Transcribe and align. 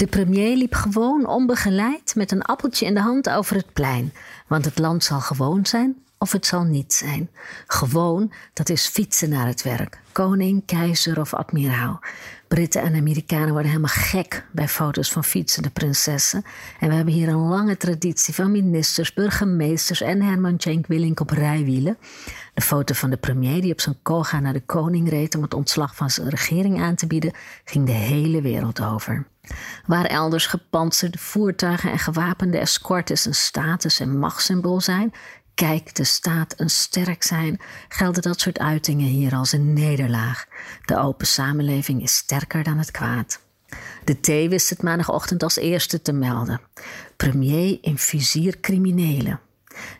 De 0.00 0.06
premier 0.06 0.56
liep 0.56 0.74
gewoon 0.74 1.26
onbegeleid 1.26 2.14
met 2.14 2.32
een 2.32 2.42
appeltje 2.42 2.86
in 2.86 2.94
de 2.94 3.00
hand 3.00 3.30
over 3.30 3.56
het 3.56 3.72
plein. 3.72 4.12
Want 4.46 4.64
het 4.64 4.78
land 4.78 5.04
zal 5.04 5.20
gewoon 5.20 5.66
zijn 5.66 5.96
of 6.22 6.32
het 6.32 6.46
zal 6.46 6.62
niet 6.62 6.92
zijn. 6.92 7.30
Gewoon, 7.66 8.32
dat 8.52 8.68
is 8.68 8.86
fietsen 8.86 9.28
naar 9.28 9.46
het 9.46 9.62
werk. 9.62 10.00
Koning, 10.12 10.62
keizer 10.66 11.20
of 11.20 11.34
admiraal. 11.34 12.00
Britten 12.48 12.82
en 12.82 12.94
Amerikanen 12.94 13.50
worden 13.50 13.68
helemaal 13.68 13.94
gek 13.94 14.44
bij 14.52 14.68
foto's 14.68 15.12
van 15.12 15.24
fietsende 15.24 15.70
prinsessen. 15.70 16.44
En 16.80 16.88
we 16.88 16.94
hebben 16.94 17.14
hier 17.14 17.28
een 17.28 17.48
lange 17.48 17.76
traditie 17.76 18.34
van 18.34 18.50
ministers, 18.50 19.14
burgemeesters 19.14 20.00
en 20.00 20.22
Herman 20.22 20.60
Cenk 20.60 20.86
Willink 20.86 21.20
op 21.20 21.30
rijwielen. 21.30 21.98
De 22.54 22.62
foto 22.62 22.94
van 22.94 23.10
de 23.10 23.16
premier 23.16 23.60
die 23.60 23.72
op 23.72 23.80
zijn 23.80 23.98
koga 24.02 24.40
naar 24.40 24.52
de 24.52 24.64
koning 24.66 25.08
reed 25.08 25.34
om 25.34 25.42
het 25.42 25.54
ontslag 25.54 25.96
van 25.96 26.10
zijn 26.10 26.28
regering 26.28 26.80
aan 26.80 26.94
te 26.94 27.06
bieden, 27.06 27.32
ging 27.64 27.86
de 27.86 27.92
hele 27.92 28.40
wereld 28.40 28.82
over. 28.82 29.26
Waar 29.86 30.04
elders 30.04 30.46
gepantserde 30.46 31.18
voertuigen 31.18 31.90
en 31.90 31.98
gewapende 31.98 32.58
escortes 32.58 33.24
een 33.24 33.34
status- 33.34 34.00
en 34.00 34.18
machtssymbool 34.18 34.80
zijn, 34.80 35.12
kijk 35.60 35.94
de 35.94 36.04
staat 36.04 36.54
een 36.56 36.70
sterk 36.70 37.22
zijn, 37.22 37.60
gelden 37.88 38.22
dat 38.22 38.40
soort 38.40 38.58
uitingen 38.58 39.06
hier 39.06 39.34
als 39.34 39.52
een 39.52 39.72
nederlaag. 39.72 40.46
De 40.84 40.96
open 40.96 41.26
samenleving 41.26 42.02
is 42.02 42.14
sterker 42.14 42.62
dan 42.62 42.78
het 42.78 42.90
kwaad. 42.90 43.40
De 44.04 44.20
T 44.20 44.26
wist 44.26 44.70
het 44.70 44.82
maandagochtend 44.82 45.42
als 45.42 45.56
eerste 45.56 46.02
te 46.02 46.12
melden. 46.12 46.60
Premier 47.16 47.78
in 47.80 47.98
vizier 47.98 48.60
criminelen. 48.60 49.40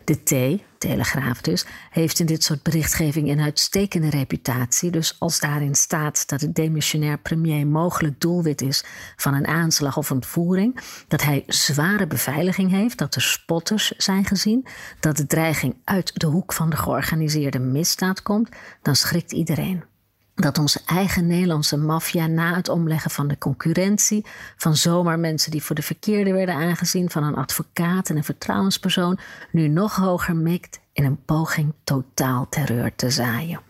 De 0.04 0.22
T, 0.22 0.62
Telegraaf 0.78 1.40
dus, 1.40 1.66
heeft 1.90 2.18
in 2.18 2.26
dit 2.26 2.44
soort 2.44 2.62
berichtgeving 2.62 3.28
een 3.28 3.40
uitstekende 3.40 4.10
reputatie. 4.10 4.90
Dus 4.90 5.16
als 5.18 5.40
daarin 5.40 5.74
staat 5.74 6.28
dat 6.28 6.40
de 6.40 6.52
demissionair 6.52 7.18
premier 7.18 7.66
mogelijk 7.66 8.20
doelwit 8.20 8.60
is 8.60 8.84
van 9.16 9.34
een 9.34 9.46
aanslag 9.46 9.96
of 9.96 10.10
ontvoering, 10.10 10.80
dat 11.08 11.22
hij 11.22 11.44
zware 11.46 12.06
beveiliging 12.06 12.70
heeft, 12.70 12.98
dat 12.98 13.14
er 13.14 13.22
spotters 13.22 13.92
zijn 13.96 14.24
gezien, 14.24 14.66
dat 15.00 15.16
de 15.16 15.26
dreiging 15.26 15.76
uit 15.84 16.20
de 16.20 16.26
hoek 16.26 16.52
van 16.52 16.70
de 16.70 16.76
georganiseerde 16.76 17.58
misdaad 17.58 18.22
komt, 18.22 18.48
dan 18.82 18.96
schrikt 18.96 19.32
iedereen 19.32 19.89
dat 20.40 20.58
onze 20.58 20.80
eigen 20.86 21.26
Nederlandse 21.26 21.76
maffia 21.76 22.26
na 22.26 22.54
het 22.54 22.68
omleggen 22.68 23.10
van 23.10 23.28
de 23.28 23.38
concurrentie, 23.38 24.26
van 24.56 24.76
zomaar 24.76 25.18
mensen 25.18 25.50
die 25.50 25.62
voor 25.62 25.74
de 25.74 25.82
verkeerde 25.82 26.32
werden 26.32 26.54
aangezien, 26.54 27.10
van 27.10 27.22
een 27.22 27.34
advocaat 27.34 28.10
en 28.10 28.16
een 28.16 28.24
vertrouwenspersoon, 28.24 29.18
nu 29.52 29.68
nog 29.68 29.96
hoger 29.96 30.36
mikt 30.36 30.80
in 30.92 31.04
een 31.04 31.24
poging 31.24 31.72
totaal 31.84 32.46
terreur 32.48 32.94
te 32.96 33.10
zaaien. 33.10 33.60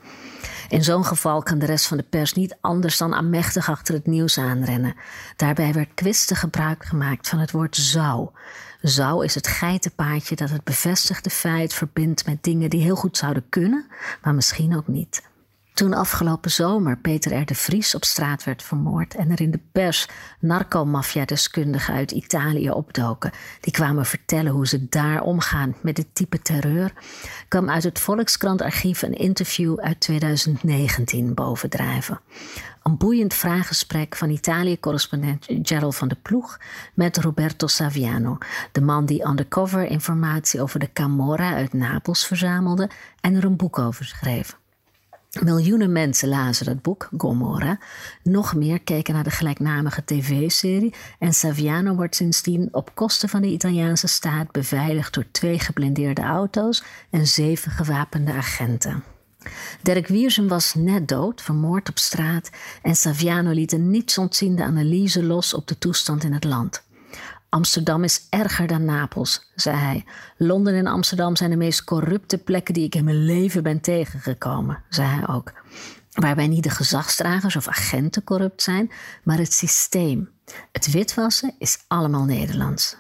In 0.69 0.85
zo'n 0.85 1.05
geval 1.05 1.43
kan 1.43 1.59
de 1.59 1.67
rest 1.67 1.87
van 1.87 1.97
de 1.97 2.03
pers 2.03 2.35
niet 2.35 2.57
anders 2.61 2.99
dan 2.99 3.15
aanmächtig 3.15 3.69
achter 3.69 3.95
het 3.95 4.07
nieuws 4.07 4.39
aanrennen. 4.39 4.95
Daarbij 5.37 5.73
werd 5.73 5.95
kwistig 5.95 6.41
gebruik 6.41 6.85
gemaakt 6.85 7.29
van 7.29 7.39
het 7.39 7.51
woord 7.51 7.77
zou. 7.77 8.29
Zou 8.81 9.25
is 9.25 9.35
het 9.35 9.47
geitenpaadje 9.47 10.37
dat 10.37 10.51
het 10.51 10.65
bevestigde 10.65 11.31
feit 11.31 11.75
verbindt 11.75 12.27
met 12.27 12.45
dingen 12.45 12.71
die 12.71 12.83
heel 12.83 12.97
goed 12.97 13.17
zouden 13.17 13.49
kunnen, 13.49 13.87
maar 14.23 14.35
misschien 14.35 14.77
ook 14.77 14.89
niet. 14.89 15.23
Toen 15.81 15.95
afgelopen 15.95 16.51
zomer 16.51 16.97
Peter 16.97 17.41
R. 17.41 17.45
de 17.45 17.55
Vries 17.55 17.95
op 17.95 18.05
straat 18.05 18.45
werd 18.45 18.63
vermoord 18.63 19.15
en 19.15 19.31
er 19.31 19.41
in 19.41 19.51
de 19.51 19.61
pers 19.73 20.09
narcomafia-deskundigen 20.41 21.95
uit 21.95 22.11
Italië 22.11 22.71
opdoken, 22.71 23.31
die 23.61 23.73
kwamen 23.73 24.07
vertellen 24.07 24.53
hoe 24.53 24.67
ze 24.67 24.89
daar 24.89 25.23
omgaan 25.23 25.77
met 25.83 25.97
dit 25.97 26.07
type 26.13 26.43
terreur, 26.43 26.93
kwam 27.49 27.71
uit 27.71 27.83
het 27.83 27.99
Volkskrant-archief 27.99 29.03
een 29.03 29.15
interview 29.15 29.79
uit 29.79 30.01
2019 30.01 31.35
bovendrijven. 31.35 32.21
Een 32.83 32.97
boeiend 32.97 33.35
vraaggesprek 33.35 34.17
van 34.17 34.31
Italië-correspondent 34.31 35.47
Gerald 35.63 35.97
van 35.97 36.09
de 36.09 36.17
Ploeg 36.23 36.59
met 36.95 37.17
Roberto 37.17 37.67
Saviano, 37.67 38.39
de 38.73 38.81
man 38.81 39.07
die 39.07 39.27
undercover 39.27 39.87
informatie 39.87 40.63
over 40.63 40.81
de 40.81 40.93
Camorra 40.93 41.55
uit 41.55 41.73
Napels 41.73 42.27
verzamelde 42.27 42.91
en 43.21 43.35
er 43.35 43.45
een 43.45 43.57
boek 43.57 43.79
over 43.79 44.05
schreef. 44.05 44.60
Miljoenen 45.39 45.93
mensen 45.93 46.29
lazen 46.29 46.67
dat 46.67 46.83
boek, 46.83 47.09
Gomorra. 47.17 47.79
Nog 48.23 48.55
meer 48.55 48.81
keken 48.81 49.15
naar 49.15 49.25
de 49.25 49.31
gelijknamige 49.31 50.05
tv-serie. 50.05 50.95
En 51.19 51.35
Saviano 51.35 51.95
wordt 51.95 52.17
sindsdien 52.17 52.69
op 52.73 52.95
kosten 52.95 53.29
van 53.29 53.41
de 53.41 53.49
Italiaanse 53.49 54.07
staat 54.07 54.51
beveiligd 54.51 55.15
door 55.15 55.27
twee 55.31 55.59
geblindeerde 55.59 56.23
auto's 56.23 56.83
en 57.11 57.27
zeven 57.27 57.71
gewapende 57.71 58.33
agenten. 58.33 59.03
Dirk 59.83 60.07
Wiersum 60.07 60.49
was 60.49 60.75
net 60.75 61.09
dood, 61.09 61.43
vermoord 61.43 61.89
op 61.89 61.99
straat. 61.99 62.51
En 62.83 62.97
Saviano 62.97 63.51
liet 63.51 63.73
een 63.73 63.91
nietsontziende 63.91 64.63
analyse 64.63 65.23
los 65.25 65.55
op 65.55 65.67
de 65.67 65.79
toestand 65.79 66.25
in 66.25 66.33
het 66.33 66.45
land. 66.45 66.83
Amsterdam 67.51 68.05
is 68.05 68.27
erger 68.29 68.67
dan 68.67 68.85
Napels, 68.85 69.51
zei 69.55 69.77
hij. 69.77 70.05
Londen 70.37 70.75
en 70.75 70.87
Amsterdam 70.87 71.37
zijn 71.37 71.51
de 71.51 71.57
meest 71.57 71.85
corrupte 71.85 72.39
plekken 72.39 72.75
die 72.75 72.85
ik 72.85 72.95
in 72.95 73.05
mijn 73.05 73.25
leven 73.25 73.63
ben 73.63 73.81
tegengekomen, 73.81 74.83
zei 74.89 75.09
hij 75.09 75.35
ook. 75.35 75.53
Waarbij 76.11 76.47
niet 76.47 76.63
de 76.63 76.71
gezagsdragers 76.71 77.57
of 77.57 77.69
agenten 77.69 78.25
corrupt 78.25 78.63
zijn, 78.63 78.91
maar 79.25 79.39
het 79.39 79.53
systeem. 79.53 80.31
Het 80.73 80.91
witwassen 80.91 81.55
is 81.59 81.85
allemaal 81.89 82.25
Nederlands. 82.25 82.97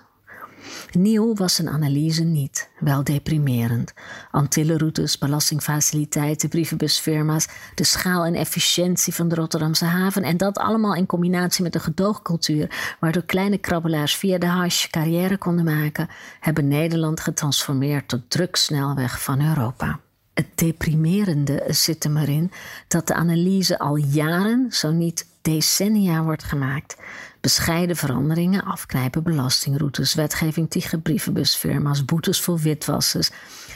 Nieuw 0.95 1.35
was 1.35 1.55
zijn 1.55 1.69
analyse 1.69 2.23
niet, 2.23 2.71
wel 2.79 3.05
deprimerend. 3.05 3.93
Antillenroutes, 4.31 5.19
belastingfaciliteiten, 5.19 6.49
brievenbusfirma's, 6.49 7.49
de 7.75 7.85
schaal 7.85 8.25
en 8.25 8.35
efficiëntie 8.35 9.15
van 9.15 9.29
de 9.29 9.35
Rotterdamse 9.35 9.85
haven 9.85 10.23
en 10.23 10.37
dat 10.37 10.59
allemaal 10.59 10.95
in 10.95 11.07
combinatie 11.07 11.63
met 11.63 11.73
de 11.73 11.81
gedoogcultuur, 11.81 12.97
waardoor 13.01 13.25
kleine 13.25 13.59
krabbelaars 13.59 14.17
via 14.17 14.39
de 14.39 14.47
hash 14.47 14.87
carrière 14.87 15.39
konden 15.39 15.65
maken, 15.65 16.09
hebben 16.41 16.69
Nederland 16.69 17.21
getransformeerd 17.21 18.09
tot 18.09 18.21
drugsnelweg 18.31 19.23
van 19.23 19.49
Europa. 19.49 20.01
Het 20.41 20.59
deprimerende 20.59 21.65
zit 21.69 22.05
er 22.05 22.11
maar 22.11 22.29
in 22.29 22.51
dat 22.89 23.07
de 23.07 23.15
analyse 23.15 23.79
al 23.79 23.97
jaren, 23.97 24.73
zo 24.73 24.91
niet 24.91 25.27
decennia 25.43 26.23
wordt 26.23 26.43
gemaakt. 26.43 26.97
Bescheiden 27.41 27.97
veranderingen, 27.97 28.65
afknijpen 28.65 29.23
belastingroutes, 29.23 30.15
wetgeving 30.15 30.71
tegen 30.71 31.03
brievenbusfirma's, 31.03 32.05
boetes 32.05 32.41
voor 32.41 32.59
witwassers, 32.59 33.31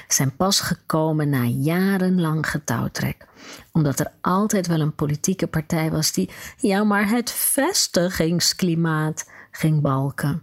zijn 0.09 0.37
pas 0.37 0.61
gekomen 0.61 1.29
na 1.29 1.45
jarenlang 1.45 2.51
getouwtrek. 2.51 3.27
Omdat 3.73 4.01
er 4.01 4.13
altijd 4.21 4.67
wel 4.67 4.81
een 4.81 4.95
politieke 4.95 5.47
partij 5.47 5.91
was 5.91 6.13
die, 6.13 6.31
ja, 6.57 6.85
maar 6.85 7.09
het 7.09 7.31
vestigingsklimaat 7.31 9.31
ging 9.51 9.81
balken. 9.81 10.43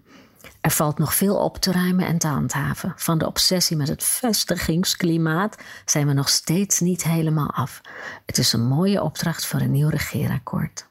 Er 0.61 0.71
valt 0.71 0.97
nog 0.97 1.15
veel 1.15 1.35
op 1.35 1.57
te 1.57 1.71
ruimen 1.71 2.05
en 2.05 2.17
te 2.17 2.27
handhaven. 2.27 2.93
Van 2.95 3.17
de 3.17 3.25
obsessie 3.27 3.77
met 3.77 3.87
het 3.87 4.03
vestigingsklimaat 4.03 5.57
zijn 5.85 6.07
we 6.07 6.13
nog 6.13 6.29
steeds 6.29 6.79
niet 6.79 7.03
helemaal 7.03 7.51
af. 7.51 7.81
Het 8.25 8.37
is 8.37 8.53
een 8.53 8.67
mooie 8.67 9.03
opdracht 9.03 9.45
voor 9.45 9.59
een 9.59 9.71
nieuw 9.71 9.89
regeerakkoord. 9.89 10.89